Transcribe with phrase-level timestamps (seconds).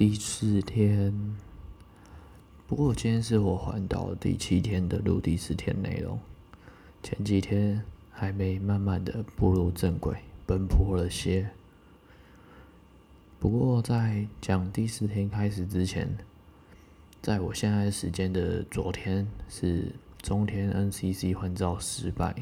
[0.00, 1.12] 第四天，
[2.66, 6.18] 不过今天是我环岛第七天的录第四天内容。
[7.02, 10.16] 前几天还没慢慢的步入正轨，
[10.46, 11.50] 奔波了些。
[13.38, 16.08] 不过在讲第四天开始之前，
[17.20, 22.34] 在我现在时间的昨天是中天 NCC 换照失败。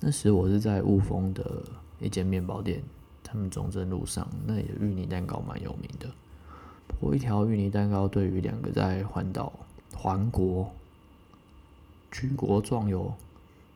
[0.00, 1.62] 那时我是在雾峰的
[1.98, 2.82] 一间面包店。
[3.22, 6.10] 他们中正路上那也芋泥蛋糕蛮有名的，
[6.98, 9.52] 我一条芋泥蛋糕对于两个在环岛
[9.94, 10.70] 环国
[12.10, 13.14] 举国壮游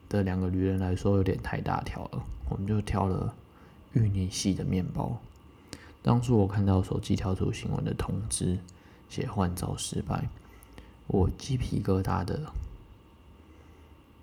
[0.09, 3.33] 的两个旅人来说有点太大条了，我们就挑了
[3.93, 5.17] 芋泥系的面包。
[6.03, 8.59] 当初我看到手机跳出新闻的通知，
[9.09, 10.29] 写换照失败，
[11.07, 12.51] 我鸡皮疙瘩的，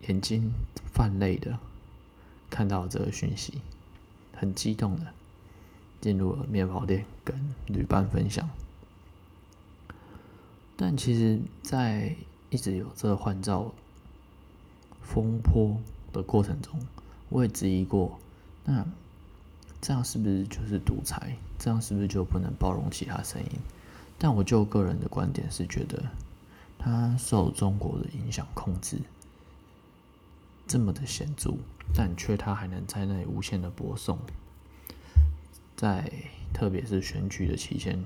[0.07, 0.53] 眼睛
[0.93, 1.59] 泛泪的
[2.49, 3.63] 看到这个讯息，
[4.33, 5.07] 很激动的。
[6.01, 8.51] 进入了面包店跟旅伴分享，
[10.85, 12.13] 但其实，在
[12.51, 13.73] 一直有这换照
[15.01, 15.81] 风波
[16.13, 16.77] 的过程中，
[17.29, 18.19] 我也质疑过，
[18.65, 18.85] 那
[19.81, 21.37] 这样是不是就是独裁？
[21.57, 23.51] 这样是不是就不能包容其他声音？
[24.19, 26.03] 但我就个人的观点是觉得，
[26.77, 28.99] 他受中国的影响控制
[30.67, 31.55] 这么的显著，
[31.95, 34.19] 但却他还能在那里无限的播送。
[35.77, 36.13] 在
[36.53, 38.05] 特别是选举的期间，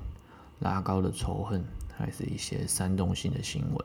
[0.60, 1.64] 拉高的仇恨，
[1.96, 3.84] 还是一些煽动性的新闻。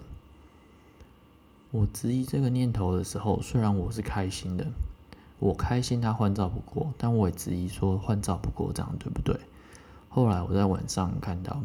[1.71, 4.67] 我质疑这个念头的时候，虽然我是开心的，
[5.39, 9.39] 我开心他换照不过，但我也质疑说换照不过这样对不对？
[10.09, 11.61] 后来我在晚上看到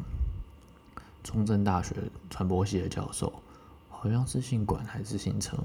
[1.23, 1.95] 中正大学
[2.31, 3.33] 传播系的教授，
[3.89, 5.59] 好像是姓管还是姓车，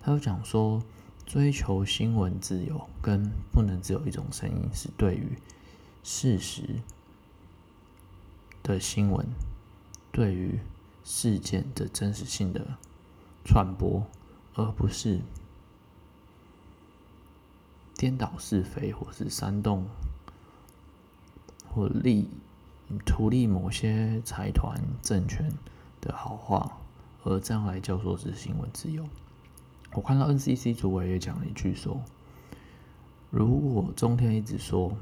[0.00, 0.82] 他就讲说，
[1.26, 5.36] 追求新闻自由跟不能只有一种声音是对于。
[6.04, 6.80] 事实
[8.64, 9.24] 的新闻
[10.12, 10.60] 对于
[11.02, 12.76] 事件的真实性的
[13.44, 14.06] 传播，
[14.54, 15.20] 而不是
[17.96, 19.88] 颠倒是非，或是煽动
[21.66, 22.28] 或立
[23.06, 25.50] 图立某些财团政权
[26.00, 26.78] 的好话，
[27.24, 29.08] 而这样来叫做是新闻自由。
[29.94, 32.00] 我看到 NCC 主委也讲了一句说
[33.30, 34.94] ：“如果中天一直说。”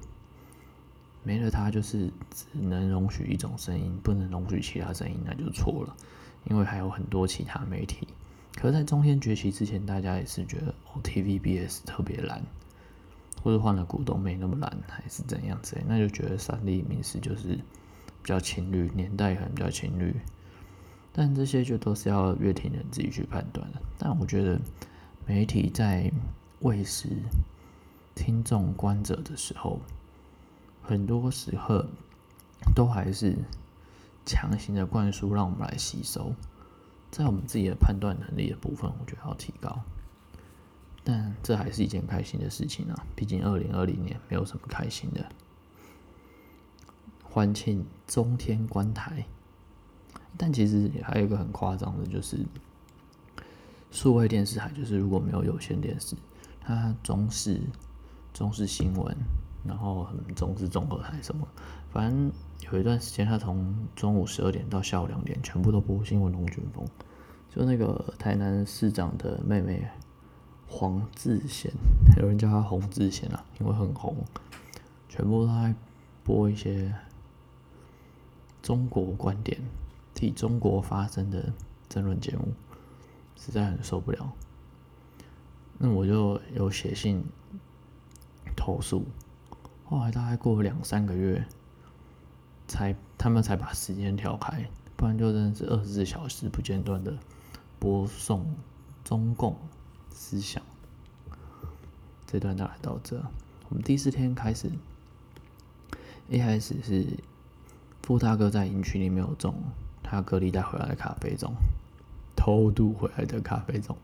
[1.22, 5.94] 没了它，就是只能容许一种声音，不能容许其他声音，那就错了。
[6.44, 8.08] 因为还有很多其他媒体。
[8.54, 12.42] 可是，在中天崛起之前，大家也是觉得哦，TVBS 特别蓝，
[13.42, 15.76] 或者换了股东没那么蓝，还是怎样子？
[15.86, 17.48] 那就觉得三立、民视就是
[18.22, 20.16] 比较情绿，年代可能比较情绿。
[21.12, 23.80] 但这些就都是要乐听人自己去判断的。
[23.98, 24.58] 但我觉得，
[25.26, 26.10] 媒体在
[26.60, 27.08] 喂食
[28.14, 29.78] 听众观者的时候。
[30.82, 31.84] 很多时候
[32.74, 33.36] 都还是
[34.26, 36.34] 强行的灌输，让我们来吸收，
[37.10, 39.80] 在我们自己的判断能力的部分，我觉得要提高。
[41.02, 43.06] 但这还是一件开心的事情啊！
[43.16, 45.24] 毕竟二零二零年没有什么开心的。
[47.22, 49.24] 欢庆中天观台，
[50.36, 52.44] 但其实还有一个很夸张的，就是
[53.90, 56.14] 数位电视台，就是如果没有有线电视，
[56.60, 57.60] 它中视、
[58.34, 59.16] 中视新闻。
[59.64, 61.46] 然后很中视综合台什么，
[61.90, 62.32] 反正
[62.72, 66.84] 有一段时间，他从中午十二点到下午两点，全部都播新闻龙卷风。
[67.50, 69.86] 就那个台南市长的妹妹
[70.66, 71.70] 黄志贤，
[72.16, 74.16] 有人叫她洪志贤啊，因为很红，
[75.08, 75.74] 全部都在
[76.22, 76.94] 播一些
[78.62, 79.60] 中国观点、
[80.14, 81.52] 替中国发声的
[81.88, 82.54] 争论节目，
[83.36, 84.32] 实在很受不了。
[85.76, 87.24] 那我就有写信
[88.56, 89.04] 投诉。
[89.90, 91.44] 后来大概过了两三个月，
[92.68, 94.64] 才他们才把时间调开，
[94.96, 97.18] 不然就真的是二十四小时不间断的
[97.80, 98.46] 播送
[99.02, 99.56] 中共
[100.12, 100.62] 思想。
[102.24, 103.16] 这段大概到这，
[103.68, 104.70] 我们第四天开始，
[106.28, 107.04] 一开始是
[108.00, 109.56] 傅大哥在营区里面有种
[110.04, 111.52] 他隔离带回来的咖啡种，
[112.36, 113.96] 偷渡回来的咖啡种。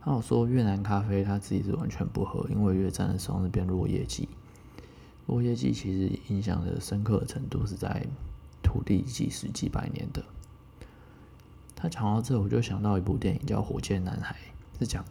[0.00, 4.28] 他有说越南咖啡他自己是完全不喝，因为越战的时候那边落叶季。
[5.28, 8.06] 落叶季其实影响的深刻程度是在
[8.62, 10.24] 土地几十几百年的。
[11.76, 14.34] 他讲到这，我就想到一部电影叫《火箭男孩》，
[14.78, 15.04] 是讲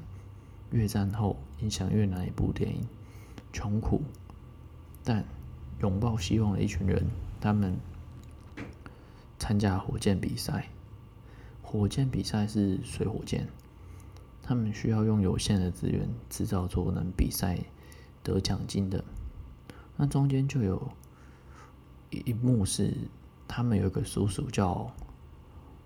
[0.72, 2.88] 越战后影响越南一部电影，
[3.54, 4.02] 穷苦
[5.04, 5.24] 但
[5.82, 7.06] 拥抱希望的一群人，
[7.40, 7.78] 他们
[9.38, 10.68] 参加火箭比赛。
[11.62, 13.48] 火箭比赛是水火箭，
[14.42, 17.60] 他们需要用有限的资源制造出能比赛
[18.24, 19.04] 得奖金的。
[19.98, 20.92] 那中间就有
[22.12, 22.94] 一一幕是
[23.48, 24.92] 他们有一个叔叔叫，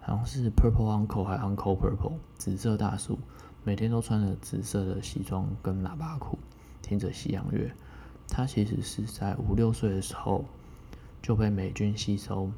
[0.02, 3.18] 好像是 Purple Uncle 还 Uncle Purple，紫色大叔，
[3.64, 6.38] 每天都穿着紫色的西装跟喇叭裤，
[6.82, 7.72] 听着西洋乐。
[8.28, 10.46] 他其实是在五六岁的时候
[11.22, 12.52] 就被美军吸收，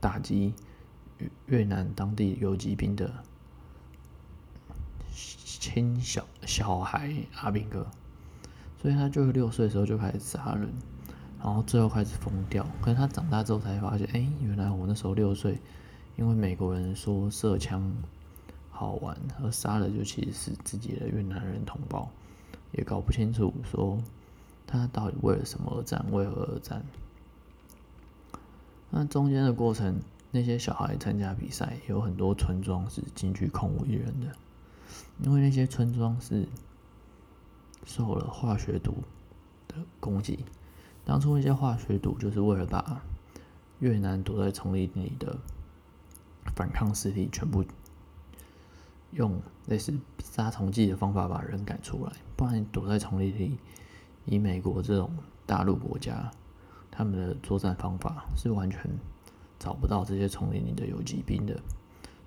[0.00, 0.54] 打击
[1.46, 3.12] 越南当地游击兵的
[5.12, 7.86] 亲小小孩阿兵哥，
[8.82, 10.68] 所以他就是六岁的时候就开始杀人，
[11.40, 12.66] 然后最后开始疯掉。
[12.80, 15.58] 可是他长大之后才发现，哎，原来我那时候六岁，
[16.16, 17.94] 因为美国人说射枪
[18.70, 22.10] 好玩，而杀了就其实是自己的越南人同胞，
[22.72, 23.98] 也搞不清楚说。
[24.64, 26.02] 他到底为了什么而战？
[26.10, 26.82] 为何而战？
[28.88, 30.00] 那中间的过程，
[30.30, 34.28] 那些小孩参加比赛，有很多村庄是进去空无一人的，
[35.22, 36.48] 因为那些村庄是
[37.84, 38.94] 受了化学毒
[39.68, 40.44] 的攻击。
[41.04, 43.02] 当初那些化学毒就是为了把
[43.80, 45.36] 越南躲在丛林里的
[46.54, 47.64] 反抗势力全部
[49.10, 49.92] 用类似
[50.22, 53.58] 杀虫剂的方法把人赶出来，不然躲在丛林里。
[54.24, 55.10] 以美国这种
[55.44, 56.30] 大陆国家，
[56.90, 58.80] 他们的作战方法是完全
[59.58, 61.60] 找不到这些丛林里的游击兵的，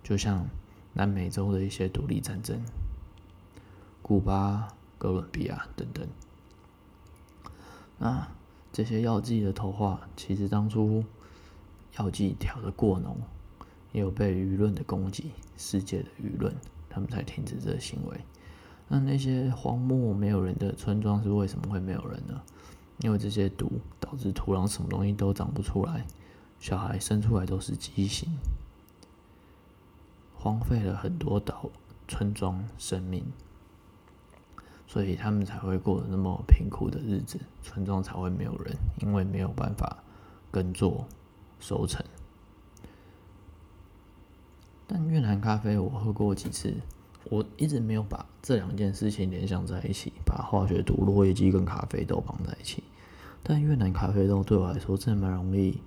[0.04, 0.46] 就像
[0.92, 2.62] 南美洲的一些独立战争，
[4.02, 4.68] 古巴、
[5.06, 6.08] 哥伦比亚等等。
[8.00, 8.28] 那
[8.74, 11.04] 这些药剂的投化，其实当初
[12.00, 13.16] 药剂调的过浓，
[13.92, 16.52] 也有被舆论的攻击，世界的舆论，
[16.90, 18.20] 他们才停止这个行为。
[18.88, 22.42] 那那些荒漠没有人的村庄是为什么会没有人呢？
[23.02, 26.08] 因为这些毒导致土壤什么东西都长不出来，
[26.60, 28.28] 小孩生出来都是畸形，
[30.34, 31.70] 荒废了很多岛
[32.08, 33.24] 村庄生命，
[34.88, 40.04] 所以他们才会过得那么贫苦的日子，村庄才会没有人，因为没有办法
[40.52, 41.06] 耕作
[41.60, 42.06] 收成。
[44.88, 46.76] 但越南咖啡我喝过几次。
[47.32, 52.84] 我一直没有把这两件事情联想在一起，把化学毒、落叶剂跟咖啡豆绑在一起。
[53.42, 55.82] 但越南咖啡豆对我来说真的蛮容易，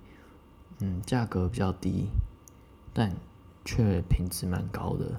[0.81, 2.09] 嗯，价格比较低，
[2.91, 3.15] 但
[3.63, 5.17] 却品质蛮高的。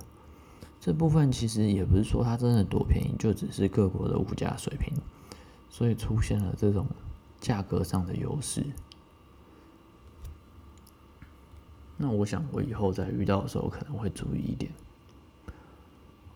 [0.81, 4.95] 这部分其实也不是说它真的多便宜，就只是各国的物价水平，
[5.69, 6.87] 所以出现了这种
[7.39, 8.65] 价格上的优势。
[11.99, 14.73] 那我想我以后在遇到的时候可能会注意一点。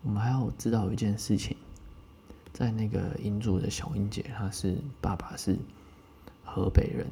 [0.03, 1.57] 我们还要知道一件事情，
[2.53, 5.57] 在那个银主的小英姐，她是爸爸是
[6.43, 7.07] 河北人，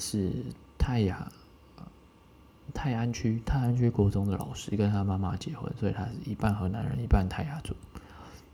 [0.00, 0.32] 是
[0.76, 1.30] 泰雅
[2.74, 7.74] 泰安区泰安区国中的老师，跟他妈妈结婚，所以他是一半河南人，一半泰雅族。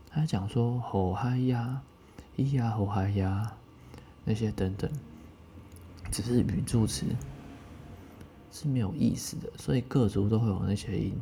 [0.09, 1.81] 他讲说吼嗨呀，
[2.37, 3.51] 咿呀吼嗨呀，
[4.23, 4.89] 那些等等，
[6.11, 7.05] 只是语助词，
[8.51, 11.19] 是没有意思的，所以各族都会有那些音。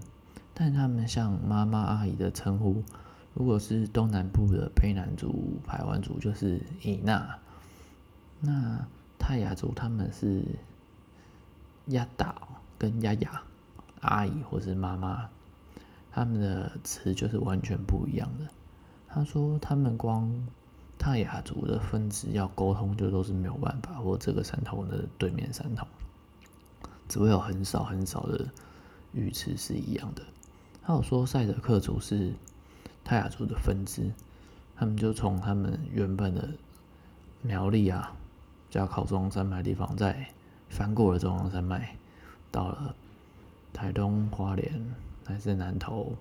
[0.54, 2.84] 但他们像妈妈、阿姨的称呼，
[3.34, 7.40] 如果是东南部的卑南族、排湾族，就是伊娜；
[8.42, 8.86] 那
[9.18, 10.44] 泰雅族他们是
[11.88, 12.36] 亚达
[12.80, 13.44] 跟亚雅
[14.02, 15.30] 阿姨或是妈妈，
[16.12, 18.48] 他们的词就是完全不一样的。
[19.07, 20.48] 他说，他们光
[20.98, 25.86] 泰雅族的分支要沟通，就都是没有办法，或这个山头的对面山头，
[27.07, 28.48] 只会有很少很少的
[29.12, 30.24] 语词是一样的。
[30.81, 32.33] 他有说赛德克族是
[33.04, 34.12] 泰雅族的分支，
[34.76, 36.50] 他们就从他们原本的
[37.42, 38.16] 苗栗啊，
[38.69, 40.30] 叫考中山脉地方，再
[40.69, 41.98] 翻过了中央山脉，
[42.52, 42.96] 到了
[43.74, 44.82] 台东花莲，
[45.26, 46.14] 还是南投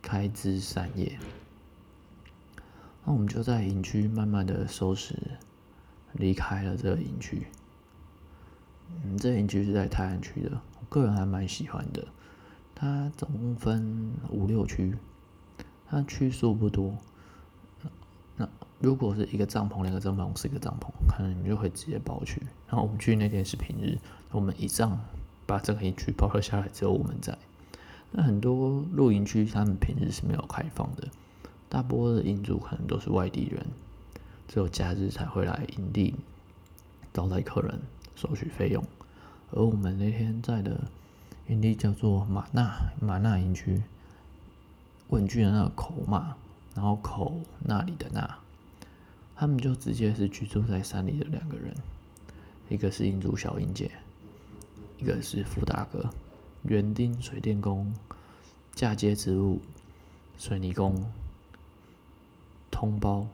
[0.00, 1.18] 开枝散叶。
[3.04, 5.14] 那我们就在营区慢慢的收拾，
[6.12, 7.46] 离开了这个营区。
[8.88, 12.06] 嗯，这营区是在泰安区的，我个人还蛮喜欢的。
[12.74, 14.96] 它总共分五六区，
[15.86, 16.96] 它区数不多。
[18.36, 18.48] 那
[18.80, 22.40] 如果是一个帐篷、两个帐篷、四个帐篷，可能你们就会直接包去。
[22.66, 23.98] 然后我们去那天是平日，
[24.30, 24.98] 我们一帐
[25.46, 27.36] 把整个营区包了下来，只有我们在。
[28.12, 31.08] 那很多露营区他们平日是没有开放的，
[31.68, 33.66] 大波的营主可能都是外地人，
[34.48, 36.14] 只有假日才会来营地
[37.12, 37.80] 招待客人、
[38.16, 38.84] 收取费用。
[39.50, 40.80] 而我们那天在的。
[41.48, 43.82] 营地叫做马纳马纳营区，
[45.08, 46.34] 问句的那个口马，
[46.74, 48.38] 然后口那里的那，
[49.36, 51.74] 他们就直接是居住在山里的两个人，
[52.70, 53.90] 一个是英族小英姐，
[55.04, 56.08] 一个是傅大哥，
[56.62, 57.92] 园丁水电工，
[58.72, 59.60] 嫁接植物，
[60.38, 61.04] 水泥工，
[62.70, 63.26] 通包，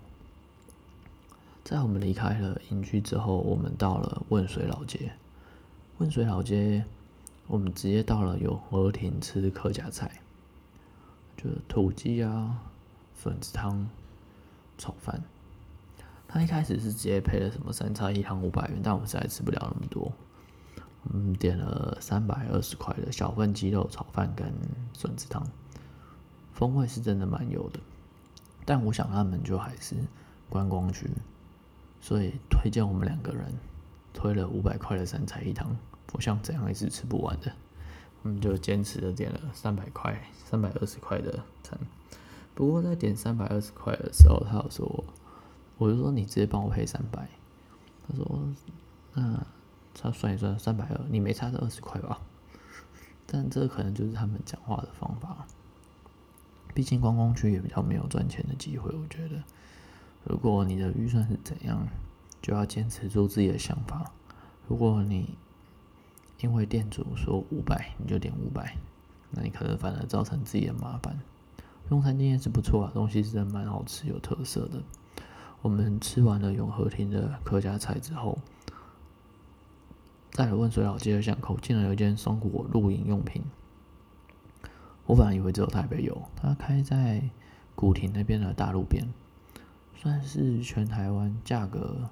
[1.62, 5.12] 在我们离开了营区之后，我们到了汶水老街。
[5.98, 6.84] 汶水老街，
[7.46, 10.10] 我们直接到了永和亭吃客家菜，
[11.36, 12.64] 就是土鸡啊、
[13.14, 13.88] 粉子汤、
[14.76, 15.22] 炒饭。
[16.26, 20.10] 他一开始是直接配了什么三菜一汤五百元，但我们实在吃不了那么多。
[21.12, 24.52] 嗯，点了三百二十块的小份鸡肉炒饭跟
[24.92, 25.42] 笋子汤，
[26.52, 27.80] 风味是真的蛮有的。
[28.66, 29.97] 但我想他们就还是
[30.49, 31.09] 观光区，
[32.00, 33.47] 所以推荐我们两个人
[34.12, 35.76] 推了五百块的三菜一汤。
[36.12, 37.52] 我想怎样也是吃不完的，
[38.23, 41.78] 我们就坚持的点了三百块、三百二十块的餐。
[42.54, 45.04] 不过在点三百二十块的时候，他有说，
[45.78, 47.28] 我就说你直接帮我配三百。
[48.07, 48.40] 他说，
[49.14, 49.47] 那
[49.94, 52.20] 他算一算三百二，你没差这二十块吧？
[53.26, 55.47] 但这可能就是他们讲话的方法。
[56.73, 59.42] 毕竟观光区也比较没有赚钱的机会，我觉得，
[60.25, 61.87] 如果你的预算是怎样，
[62.40, 64.12] 就要坚持住自己的想法。
[64.68, 65.37] 如果你
[66.40, 68.76] 因为店主说五百，你就点五百，
[69.30, 71.18] 那你可能反而造成自己的麻烦。
[71.90, 74.80] 用餐经验是不错啊，东西是真蛮好吃，有特色的。
[75.61, 78.38] 我们吃完了永和亭的客家菜之后，
[80.40, 83.42] 在了汶水老街的巷口，进了有一间松果露营用品。
[85.04, 87.23] 我本来以为只有台北有，它开在
[87.75, 89.06] 古亭那边的大路边，
[89.94, 92.09] 算是全台湾价格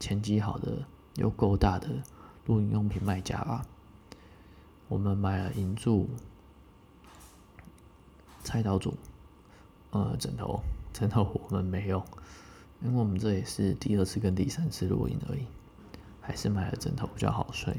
[0.00, 2.02] 前几好的又够大的。
[2.46, 3.66] 露营用品卖家吧，
[4.88, 6.08] 我们买了银柱、
[8.42, 8.94] 菜刀组、
[9.90, 10.62] 呃枕头，
[10.94, 12.02] 枕头我们没有，
[12.80, 15.44] 因为我们这也是第二次跟第三次露营而已，
[16.26, 17.72] 还是买了枕头比较好睡。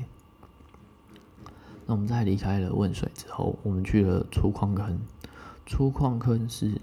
[1.85, 4.97] 那我们在离开了汶水之后，我们去了粗矿坑。
[5.65, 6.79] 粗矿坑是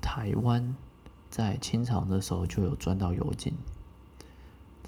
[0.00, 0.76] 台湾
[1.28, 3.52] 在清朝的时候就有钻到油井。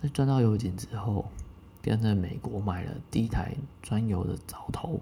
[0.00, 1.26] 在钻到油井之后，
[1.82, 5.00] 跟着美国买了第一台钻油的凿头，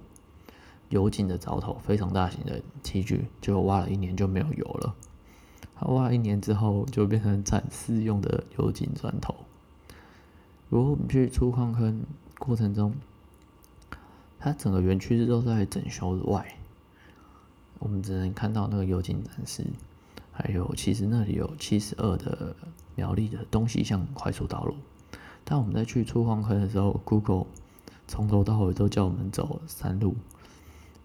[0.89, 4.95] 油井的凿头非常大型的器具，就挖了一年就没有油了。
[5.89, 9.35] 挖了一年之后，就变成展示用的油井钻头。
[10.69, 12.05] 如果我们去出矿坑
[12.39, 12.95] 过程中，
[14.39, 16.57] 它整个园区都在整修外，
[17.79, 19.67] 我们只能看到那个油井展示。
[20.33, 22.57] 还有，其实那里有七十二的
[22.95, 24.75] 苗栗的东西向快速道路。
[25.45, 27.47] 但我们在去出矿坑的时候，Google
[28.09, 30.15] 从头到尾都叫我们走山路。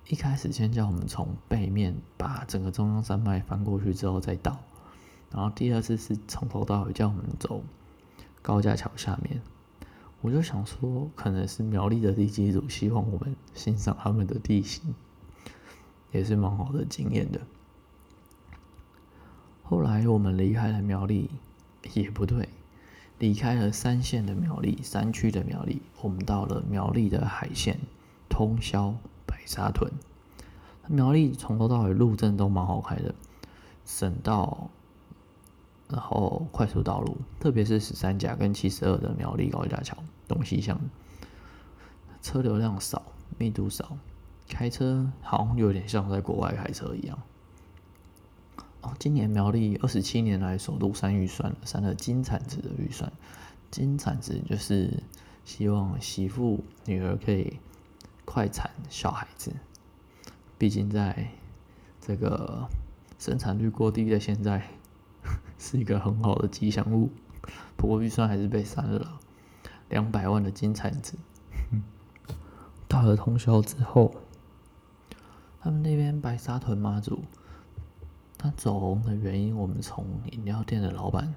[0.10, 4.58] 一开始先叫我们从背面把整个中央山脉翻过去之后再倒，
[5.32, 7.62] 然后第二次是从头到尾叫我们走
[8.42, 9.42] 高架桥下面。
[10.22, 14.96] 我就想说，可能是苗栗的地基组希望我们欣赏他们的地形，
[16.12, 17.42] 也是蛮好的经验的。
[19.62, 21.30] 后来我们离开了苗栗，
[21.94, 22.48] 也不对。
[23.20, 27.78] 离开了三县的苗栗，山区的苗栗，我们到了苗栗的海线，
[28.30, 28.96] 通宵
[29.48, 29.92] 沙屯。
[30.88, 33.16] 苗栗从头到尾路真的都蛮好开的，
[33.86, 34.70] 省道，
[35.90, 40.80] 然后快速道路，特别是十三甲跟七十二的苗栗高架桥东西向，
[42.22, 43.02] 车流量少，
[43.38, 43.98] 密度少，
[44.48, 47.20] 开车好像有点像在国外开车一样。
[48.82, 53.12] 哦今年苗栗二十七年来首度删预算了，删了金产值的预算。
[53.70, 55.04] 金产值就是
[55.44, 57.60] 希望媳妇女儿可以
[58.38, 59.52] 快产小孩子，
[60.60, 61.28] 毕竟在
[62.00, 62.70] 这个
[63.18, 64.64] 生产率过低的现在，
[65.58, 67.10] 是一个很好的吉祥物。
[67.76, 69.20] 不过预算还是被删了，
[69.90, 71.18] 两百万的金产子。
[72.88, 74.14] 到了通宵之后，
[75.60, 77.24] 他们那边白沙屯妈祖。
[78.38, 81.34] 他走红的原因，我们从饮料店的老板，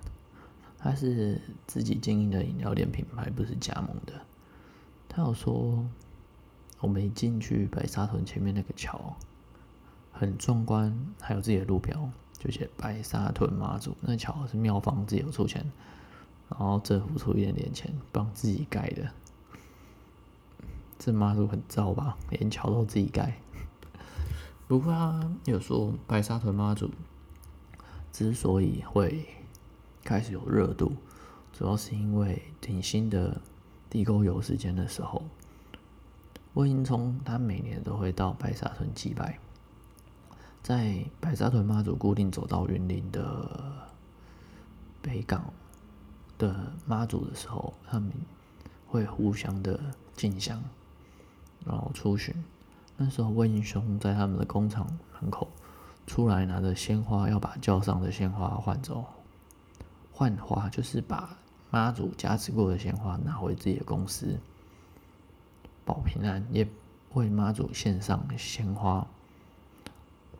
[0.76, 4.21] 他是自己经营的饮料店品牌，不是加盟的。
[5.09, 5.83] 他有说，
[6.80, 9.14] 我们一进去白沙屯前面那个桥，
[10.10, 12.08] 很壮观，还有自己的路标，
[12.38, 13.96] 就写白沙屯妈祖。
[14.00, 15.70] 那桥是庙方自己有出钱，
[16.49, 19.10] 然后政府出一点点钱帮自己盖的。
[20.99, 23.38] 这妈祖很造吧，连桥都自己盖。
[24.66, 26.90] 不过他有说，白沙屯妈祖
[28.12, 29.26] 之所以会
[30.04, 30.92] 开始有热度，
[31.52, 33.40] 主要是因为顶新的
[33.88, 35.22] 地沟油事件的时候，
[36.54, 39.38] 魏英聪他每年都会到白沙屯祭拜，
[40.62, 43.73] 在白沙屯妈祖固定走到云林的
[45.00, 45.52] 北港
[46.37, 48.12] 的妈祖的时候，他们
[48.87, 49.78] 会互相的
[50.14, 50.61] 进香，
[51.64, 52.35] 然后出巡。
[52.97, 54.87] 那时候，魏英雄在他们的工厂
[55.21, 55.49] 门口
[56.07, 59.04] 出来，拿着鲜花要把轿上的鲜花换走。
[60.12, 61.35] 换花，就是把
[61.71, 64.38] 妈祖加持过的鲜花拿回自己的公司
[65.90, 66.68] 保平安，也
[67.14, 69.04] 为妈祖献上鲜花，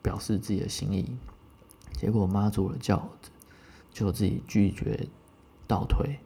[0.01, 1.17] 表示自己的心意。
[1.91, 3.29] 结果妈祖的轿子
[3.91, 5.09] 就自己拒绝
[5.67, 6.17] 倒退，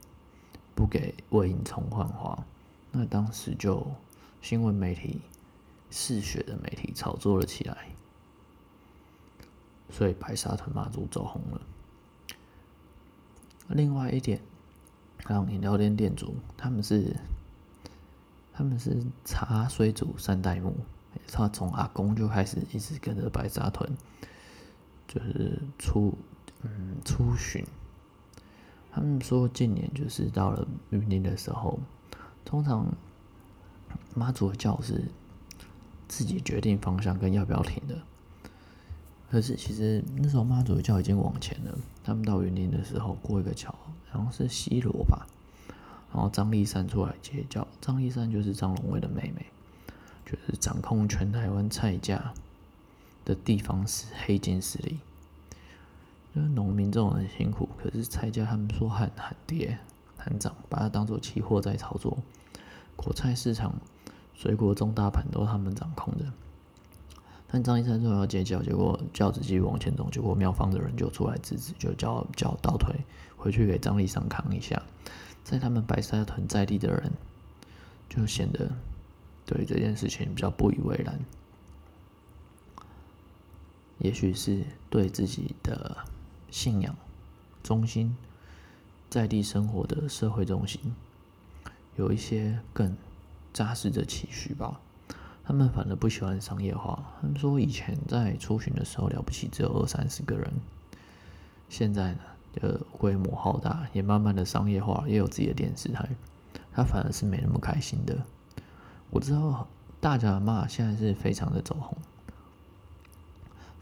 [0.75, 2.45] 不给魏应聪换花。
[2.91, 3.87] 那当时就
[4.43, 5.19] 新闻媒体、
[5.89, 7.87] 嗜血的媒体炒作了起来，
[9.89, 11.61] 所以白沙屯妈祖走红了。
[13.69, 14.39] 另外一点，
[15.27, 17.15] 像饮料店店主，他们是
[18.57, 20.73] 他们是茶水族三代目，
[21.27, 23.89] 他从阿公就开始一直跟着白沙屯，
[25.07, 26.17] 就是出
[26.61, 27.65] 嗯出巡。
[28.91, 31.77] 他们说近年就是到了云林的时候，
[32.45, 32.87] 通常
[34.13, 35.03] 妈祖的轿是
[36.07, 38.01] 自己决定方向跟要不要停的。
[39.29, 41.77] 可是其实那时候妈祖的轿已经往前了。
[42.05, 43.75] 他们到云林的时候，过一个桥，
[44.09, 45.27] 好像是西罗吧。
[46.15, 49.45] 然后张立山出来接轿，张立山就是张龙威的妹妹，
[50.25, 52.33] 就是掌控全台湾菜价
[53.25, 54.97] 的地方是黑金势力。
[56.33, 59.77] 就是农民这种很辛苦，可是菜价他们说很很跌
[60.15, 62.17] 很涨，把它当做期货在操作。
[62.95, 63.73] 果菜市场、
[64.33, 66.25] 水果中大盘都是他们掌控的。
[67.47, 72.95] 但张一山说要接轿，结果轿子继续往前走，结果庙方的人就出来制止，就叫叫倒退，
[73.35, 74.81] 回去给张立山扛一下。
[75.45, 77.11] 在他们白沙屯在地的人，
[78.09, 78.71] 就显得
[79.45, 81.19] 对这件事情比较不以为然。
[83.99, 85.97] 也许是对自己的
[86.49, 86.95] 信仰
[87.61, 88.17] 中心、
[89.09, 90.81] 在地生活的社会中心，
[91.95, 92.97] 有一些更
[93.53, 94.81] 扎实的期许吧。
[95.43, 97.13] 他们反而不喜欢商业化。
[97.21, 100.51] 他们说以前在出巡的时候了不起，只有二三十个人。
[101.69, 102.19] 现在呢，
[102.61, 106.09] 就规模浩大，也慢慢的商业化，也有自己的电视台。
[106.73, 108.17] 他反而是没那么开心的。
[109.09, 109.67] 我知道
[109.99, 111.97] 大甲妈现在是非常的走红，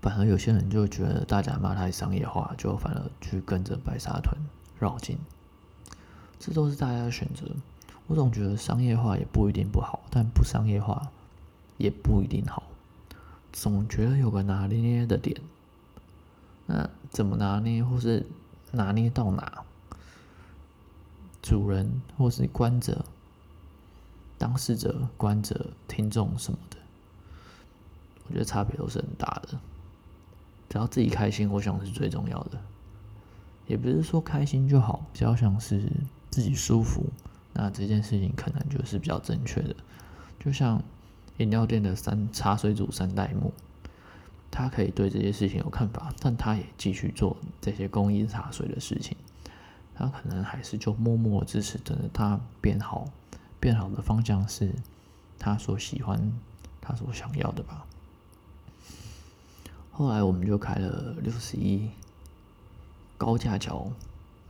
[0.01, 4.37] 反而有些人就觉得大甲妈太商业化，就反而去跟着白沙屯
[4.79, 5.17] 绕境。
[6.39, 7.45] 这都是大家的选择。
[8.07, 11.11] 我总觉得商业化也不一定不好，但不商业化。
[11.75, 12.63] 也不一定好，
[13.51, 15.41] 总觉得有个拿捏的点。
[16.67, 18.27] 那怎么拿捏，或是
[18.73, 19.63] 拿捏到哪？
[21.41, 23.05] 主人或是观者、
[24.37, 26.77] 当事者、观者、听众什么的，
[28.27, 29.57] 我觉得差别都是很大的。
[30.69, 32.59] 只要自己开心，我想是最重要的。
[33.67, 35.89] 也不是说开心就好，只要想是
[36.29, 37.05] 自己舒服，
[37.53, 39.73] 那这件事情可能就是比较正确的。
[40.39, 40.83] 就像。
[41.39, 43.51] 饮料店的三茶水组三代目，
[44.55, 49.17] 他可以对这些事情有看法，但他也继续做这些公益茶水的事情。
[49.95, 53.07] 他可能还是就默默支持着他变好，
[53.59, 54.71] 变好的方向是
[55.39, 56.31] 他所喜欢、
[56.79, 57.83] 他所想要的吧。
[59.91, 61.89] 后来我们就开了六十一
[63.17, 63.91] 高架桥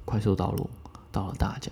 [0.03, 0.69] 快速道路，
[1.13, 1.71] 到了大甲。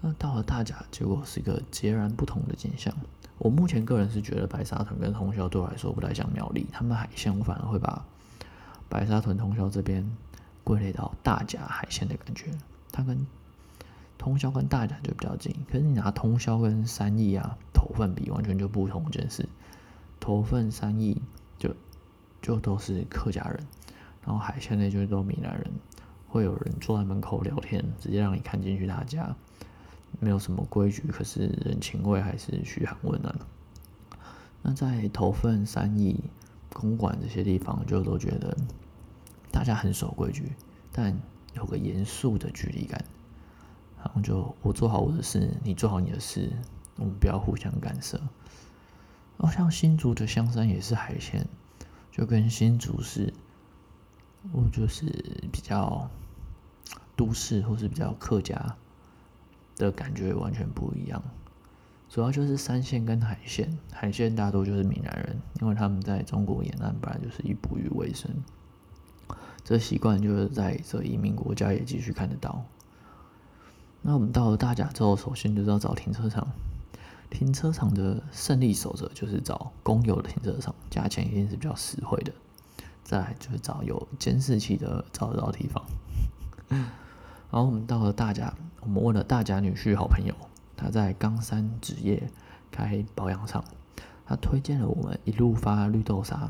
[0.00, 2.94] 那到了大甲，结果是一个截然不同的景象。
[3.38, 8.04] 我目前个人是觉得白沙屯跟通宵对我来说不太像苗栗，他们海鲜我反而会把
[8.88, 10.10] 白沙屯通宵这边
[10.64, 12.50] 归类到大甲海鲜的感觉。
[12.92, 13.26] 它跟
[14.18, 19.48] 通宵跟大甲就比较近，可是你拿通宵跟三义啊头份比，完全就不同一件事。
[20.18, 21.22] 头份三义
[21.58, 21.74] 就
[22.42, 23.66] 就都是客家人，
[24.22, 25.70] 然后海鲜那就是都闽南人，
[26.28, 29.34] 会有人坐在门口聊天，直接让你看进去他家。
[30.18, 33.34] 没有什么规矩，可是人情味还是嘘寒问暖。
[34.62, 36.22] 那在头份、三义、
[36.72, 38.56] 公馆这些地方，就都觉得
[39.50, 40.52] 大家很守规矩，
[40.92, 41.18] 但
[41.54, 43.04] 有个严肃的距离感。
[44.02, 46.50] 然后就我做好我的事，你做好你的事，
[46.96, 48.18] 我们不要互相干涉。
[49.38, 51.46] 然后像新竹的香山也是海鲜，
[52.10, 53.32] 就跟新竹是，
[54.52, 55.04] 我就是
[55.52, 56.08] 比较
[57.16, 58.76] 都市或是比较客家。
[59.76, 61.22] 的感觉完全不一样，
[62.08, 68.30] 主要就是三线跟海线，海线大多就是闽南人，因为他们在中国沿岸本来就是以捕鱼为生，
[69.64, 72.64] 这习惯就是在这移民国家也继续看得到。
[74.02, 76.48] 那我们到了大甲之后，首先就是要找停车场，
[77.28, 82.32] 停车场的胜利守则就是找公有的停车场，价钱一定是比较实惠的。
[83.04, 85.84] 再来就是找有监视器的找得到地方。
[87.50, 90.34] 然后我们到了大甲，我们问了大甲女婿好朋友，
[90.76, 92.30] 他在冈山纸业
[92.70, 93.64] 开保养厂，
[94.24, 96.48] 他推荐了我们一路发绿豆沙、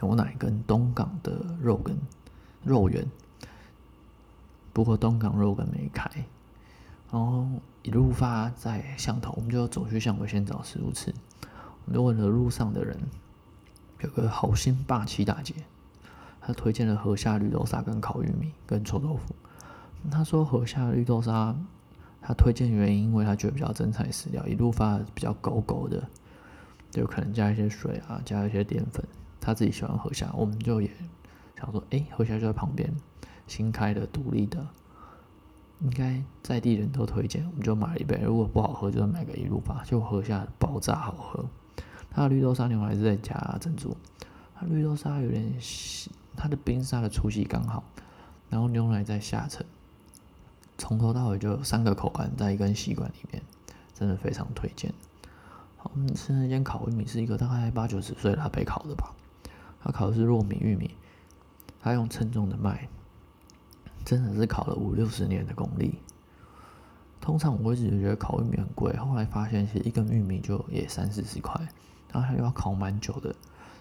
[0.00, 1.96] 牛奶跟东港的肉羹
[2.62, 3.10] 肉圆。
[4.74, 6.10] 不过东港肉根没开，
[7.10, 7.46] 然后
[7.82, 11.12] 一路发在巷头，我们就走去巷尾先找食物吃。
[11.40, 12.98] 我们就问了路上的人，
[14.00, 15.54] 有个好心霸气大姐，
[16.40, 19.34] 她推荐了河下绿豆沙跟烤玉米跟臭豆腐。
[20.10, 21.54] 他说河下绿豆沙，
[22.20, 26.02] 他推荐原因，因为他觉得比较真材实料，一路发比较狗狗的，
[26.90, 29.04] 就可能加一些水啊，加一些淀粉。
[29.40, 30.90] 他自己喜欢河下，我们就也
[31.58, 32.92] 想说，哎，河下就在旁边。
[33.48, 34.64] 新开的独立的，
[35.80, 38.20] 应该在地人都推荐，我们就买了一杯。
[38.24, 41.44] 如果不好喝，就买个一路发，就河下爆炸好喝。
[42.08, 43.94] 它的绿豆沙牛奶是在加珍珠，
[44.54, 47.82] 它绿豆沙有点细，它的冰沙的粗细刚好，
[48.48, 49.66] 然后牛奶在下层，
[50.82, 53.40] 从头到尾就有三个口感在一根吸管里面，
[53.94, 54.92] 真的非常推荐。
[55.76, 59.14] 好，我们吃那间烤玉米是一个大概八九十岁的阿伯烤的吧，
[59.80, 60.90] 他烤的是糯米玉米，
[61.80, 62.88] 他用称重的麦。
[64.04, 66.00] 真的是烤了五六十年的功力。
[67.20, 71.54] 通常我一直觉得烤玉米很贵，后来发现其实一根玉米就也三四十块，
[72.12, 73.32] 然后他又要烤蛮久的，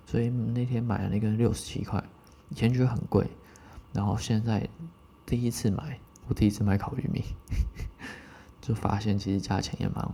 [0.06, 2.04] 所以那天买了那根六十七块。
[2.50, 3.28] 以前觉得很贵，
[3.92, 4.70] 然后现在
[5.26, 7.24] 第一次买，我第一次买烤玉米，
[8.62, 10.08] 就发现其实价钱也蛮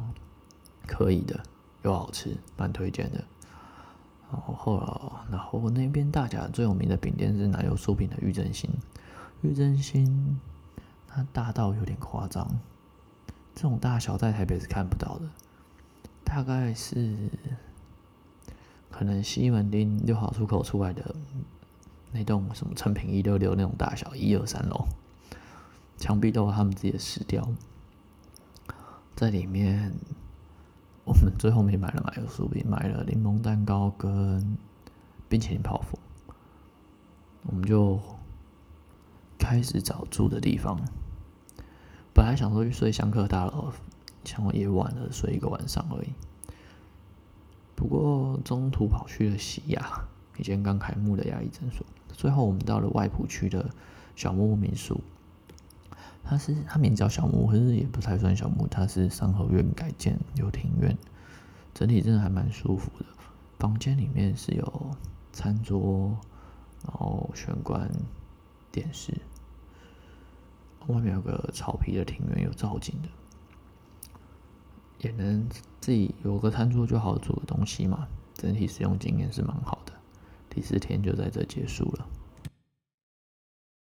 [0.85, 1.43] 可以的，
[1.83, 3.23] 又好吃，蛮推荐的。
[4.31, 8.69] 然后后来，然后那边大甲最有名的饼店是奶油酥饼的玉珍心。
[9.41, 10.39] 玉珍心，
[11.07, 12.45] 它大到有点夸张，
[13.53, 15.29] 这种大小在台北是看不到的，
[16.23, 17.15] 大概是
[18.89, 21.15] 可能西门町六号出口出来的
[22.11, 24.87] 那栋什么成品一六六那种大小，一二三楼，
[25.97, 27.47] 墙壁都有他们自己的石雕，
[29.15, 29.93] 在里面，
[31.03, 34.57] 我们最后没买了奶油酥饼，买了柠檬蛋糕跟
[35.27, 35.99] 冰淇淋泡芙，
[37.43, 37.99] 我们就。
[39.39, 40.77] 开始找住的地方，
[42.11, 43.71] 本来想说去睡香客大楼，
[44.25, 46.07] 想也晚了，睡一个晚上而已。
[47.75, 50.01] 不过中途跑去了西雅，
[50.37, 51.85] 一间刚开幕的牙医诊所。
[52.11, 53.69] 最后我们到了外埔区的
[54.15, 54.99] 小木屋民宿，
[56.27, 60.97] 它是它名叫小木，可是也不太算小木屋，它是三合院改建，有庭院，
[61.73, 63.05] 整体真的还蛮舒服的。
[63.57, 64.91] 房间里面是有
[65.31, 66.17] 餐桌，
[66.83, 67.89] 然后玄关。
[68.69, 69.11] 电视，
[70.85, 73.09] 外面有个草皮的庭院，有造景的，
[74.99, 75.49] 也能
[75.81, 78.07] 自己有个餐桌就好煮的东西嘛。
[78.35, 79.93] 整体使用经验是蛮好的。
[80.47, 82.07] 第四天就在这结束了。